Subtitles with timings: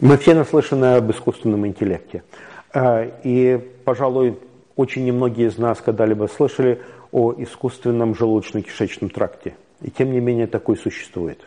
[0.00, 2.22] Мы все наслышаны об искусственном интеллекте.
[2.72, 4.38] А, и, пожалуй,
[4.74, 6.80] очень немногие из нас когда-либо слышали
[7.12, 9.56] о искусственном желудочно-кишечном тракте.
[9.82, 11.46] И тем не менее такой существует.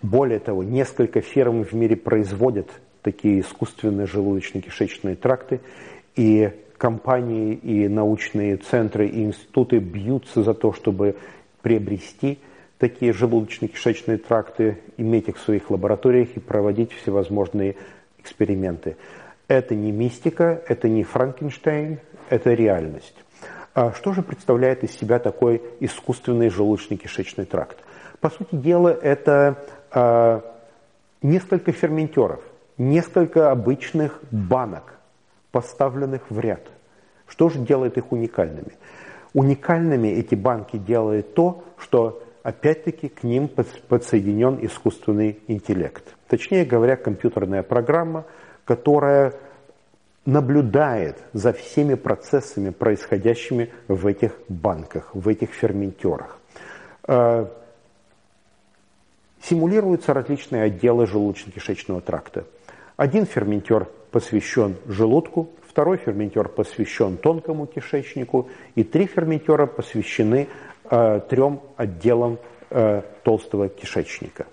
[0.00, 2.70] Более того, несколько фирм в мире производят
[3.02, 5.60] такие искусственные желудочно-кишечные тракты,
[6.16, 11.16] и компании, и научные центры, и институты бьются за то, чтобы
[11.60, 12.38] приобрести
[12.80, 17.76] такие желудочно-кишечные тракты, иметь их в своих лабораториях и проводить всевозможные
[18.18, 18.96] эксперименты.
[19.48, 23.14] Это не мистика, это не Франкенштейн, это реальность.
[23.74, 27.76] А что же представляет из себя такой искусственный желудочно-кишечный тракт?
[28.18, 30.42] По сути дела, это а,
[31.20, 32.40] несколько ферментеров,
[32.78, 34.94] несколько обычных банок,
[35.52, 36.62] поставленных в ряд.
[37.26, 38.72] Что же делает их уникальными?
[39.34, 43.48] Уникальными эти банки делает то, что опять-таки к ним
[43.88, 46.16] подсоединен искусственный интеллект.
[46.28, 48.24] Точнее говоря, компьютерная программа,
[48.64, 49.34] которая
[50.26, 56.38] наблюдает за всеми процессами, происходящими в этих банках, в этих ферментерах.
[57.06, 57.46] Э,
[59.42, 62.44] симулируются различные отделы желудочно-кишечного тракта.
[62.96, 70.48] Один ферментер посвящен желудку, второй ферментер посвящен тонкому кишечнику, и три ферментера посвящены
[70.90, 72.38] э, трем отделам
[72.70, 74.46] э, толстого кишечника.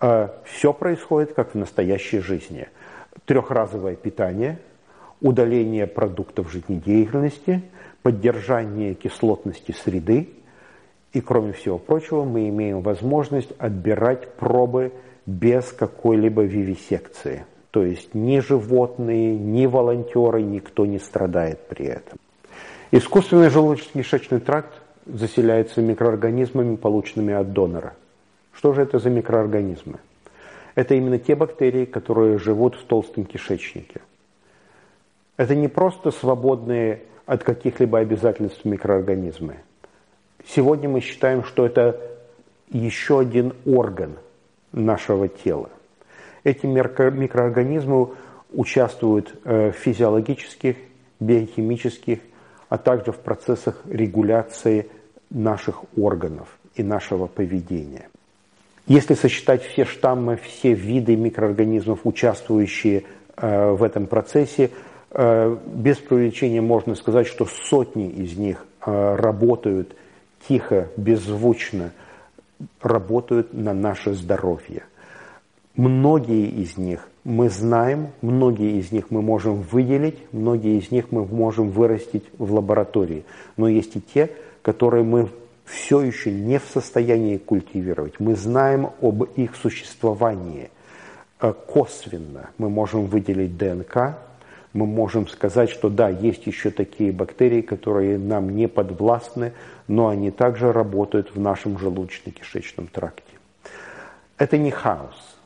[0.00, 2.68] Э, все происходит как в настоящей жизни.
[3.24, 4.58] Трехразовое питание,
[5.20, 7.62] удаление продуктов жизнедеятельности,
[8.02, 10.30] поддержание кислотности среды,
[11.12, 14.92] и, кроме всего прочего, мы имеем возможность отбирать пробы
[15.24, 17.46] без какой-либо вивисекции–
[17.76, 22.18] то есть ни животные, ни волонтеры, никто не страдает при этом.
[22.90, 24.72] Искусственный желудочно-кишечный тракт
[25.06, 27.94] заселяется микроорганизмами, полученными от донора.
[28.52, 29.98] Что же это за микроорганизмы?
[30.74, 34.00] Это именно те бактерии, которые живут в толстом кишечнике.
[35.36, 39.56] Это не просто свободные от каких-либо обязательств микроорганизмы.
[40.46, 42.00] Сегодня мы считаем, что это
[42.70, 44.16] еще один орган
[44.72, 45.70] нашего тела.
[46.44, 48.10] Эти микроорганизмы
[48.52, 50.76] участвуют э, в физиологических,
[51.20, 52.20] биохимических,
[52.68, 54.88] а также в процессах регуляции
[55.30, 58.08] наших органов и нашего поведения.
[58.86, 63.04] Если сосчитать все штаммы, все виды микроорганизмов, участвующие
[63.36, 64.70] э, в этом процессе,
[65.10, 69.96] э, без привлечения можно сказать, что сотни из них работают
[70.46, 71.90] тихо, беззвучно,
[72.80, 74.84] работают на наше здоровье–
[75.76, 81.26] Многие из них мы знаем, многие из них мы можем выделить, многие из них мы
[81.26, 83.24] можем вырастить в лаборатории.
[83.56, 84.30] Но есть и те,
[84.62, 85.28] которые мы
[85.66, 88.20] все еще не в состоянии культивировать.
[88.20, 90.70] Мы знаем об их существовании
[91.40, 92.50] э, косвенно.
[92.56, 94.16] Мы можем выделить ДНК,
[94.72, 99.52] мы можем сказать, что да, есть еще такие бактерии, которые нам не подвластны,
[99.88, 103.32] но они также работают в нашем желудочно-кишечном тракте.
[104.38, 105.36] Это не хаос.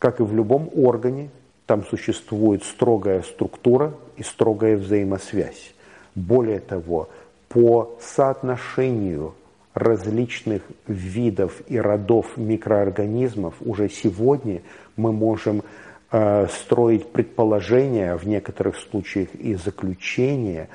[0.00, 1.28] Как и в любом органе,
[1.66, 5.74] там существует строгая структура и строгая взаимосвязь.
[6.14, 7.10] Более того,
[7.50, 9.34] по соотношению
[9.74, 14.62] различных видов и родов микроорганизмов уже сегодня
[14.96, 15.62] мы можем
[16.10, 20.70] э, строить предположения, в некоторых случаях и заключения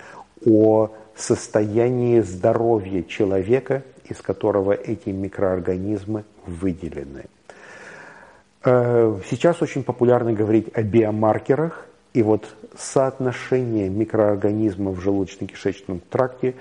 [0.46, 7.26] о состоянии здоровья человека, из которого эти микроорганизмы выделены.
[8.66, 16.56] Э, сейчас очень популярно говорить о биомаркерах, и вот соотношение микроорганизмов в желудочно-кишечном тракте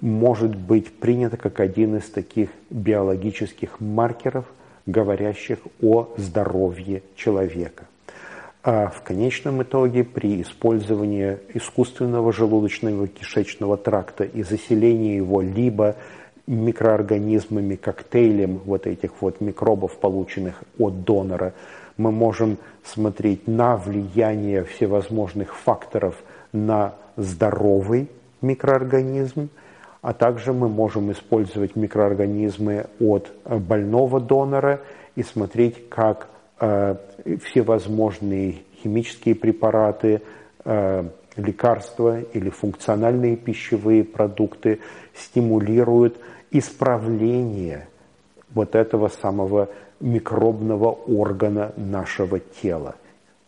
[0.00, 4.44] может быть принято как один из таких биологических маркеров,
[4.86, 7.86] говорящих о здоровье человека.
[8.62, 15.96] А в конечном итоге при использовании искусственного желудочного кишечного тракта и заселении его либо
[16.48, 21.52] микроорганизмами, коктейлем вот этих вот микробов, полученных от донора,
[21.96, 26.16] мы можем смотреть на влияние всевозможных факторов
[26.52, 28.08] на здоровый
[28.40, 29.50] микроорганизм,
[30.00, 34.80] а также мы можем использовать микроорганизмы от больного донора
[35.16, 36.28] и смотреть, как
[36.60, 36.94] э,
[37.44, 40.22] всевозможные химические препараты,
[40.64, 41.04] э,
[41.38, 44.80] лекарства или функциональные пищевые продукты
[45.14, 46.18] стимулируют
[46.50, 47.88] исправление
[48.54, 49.68] вот этого самого
[50.00, 52.96] микробного органа нашего тела.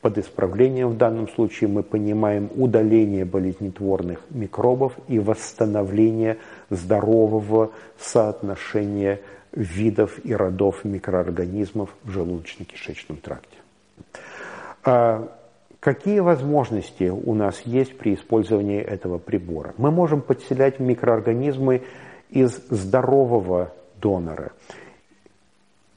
[0.01, 6.39] Под исправлением в данном случае мы понимаем удаление болезнетворных микробов и восстановление
[6.71, 9.21] здорового соотношения
[9.53, 13.59] видов и родов микроорганизмов в желудочно-кишечном тракте.
[14.85, 15.29] А
[15.81, 19.75] какие возможности у нас есть при использовании этого прибора?
[19.77, 21.83] Мы можем подселять микроорганизмы
[22.31, 24.53] из здорового донора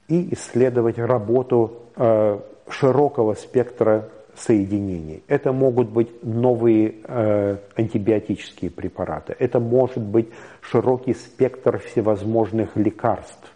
[0.07, 2.39] и исследовать работу э,
[2.69, 5.23] широкого спектра соединений.
[5.27, 10.29] Это могут быть новые э, антибиотические препараты, это может быть
[10.61, 13.53] широкий спектр всевозможных лекарств,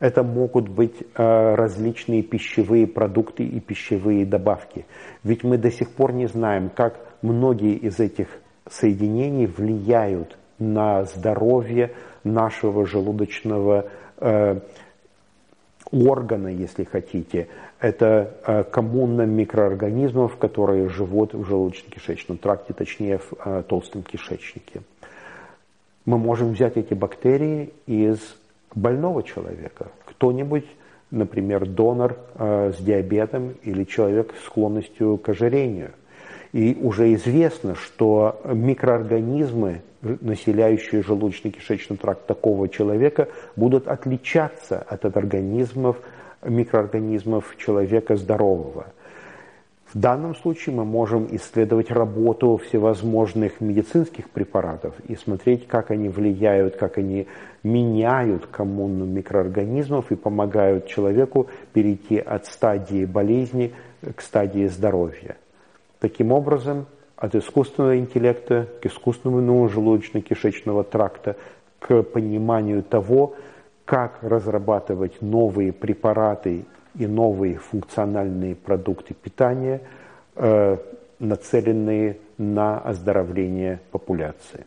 [0.00, 4.86] это могут быть э, различные пищевые продукты и пищевые добавки.
[5.22, 8.28] Ведь мы до сих пор не знаем, как многие из этих
[8.68, 10.38] соединений влияют
[10.72, 11.92] на здоровье
[12.24, 13.86] нашего желудочного
[14.18, 14.60] э,
[15.90, 17.48] органа, если хотите.
[17.78, 24.80] Это э, коммуна микроорганизмов, которые живут в желудочно-кишечном тракте, точнее в э, толстом кишечнике.
[26.04, 28.18] Мы можем взять эти бактерии из
[28.74, 29.88] больного человека.
[30.06, 30.66] Кто-нибудь,
[31.10, 35.92] например, донор э, с диабетом или человек с склонностью к ожирению.
[36.54, 45.96] И уже известно, что микроорганизмы, населяющие желудочно-кишечный тракт такого человека, будут отличаться от организмов,
[46.44, 48.86] микроорганизмов человека здорового.
[49.92, 56.76] В данном случае мы можем исследовать работу всевозможных медицинских препаратов и смотреть, как они влияют,
[56.76, 57.26] как они
[57.64, 63.72] меняют коммуну микроорганизмов и помогают человеку перейти от стадии болезни
[64.14, 65.36] к стадии здоровья.
[66.00, 66.86] Таким образом,
[67.16, 71.36] от искусственного интеллекта к искусственному желудочно-кишечного тракта,
[71.78, 73.34] к пониманию того,
[73.84, 76.64] как разрабатывать новые препараты
[76.98, 79.82] и новые функциональные продукты питания,
[80.36, 80.78] э,
[81.18, 84.66] нацеленные на оздоровление популяции.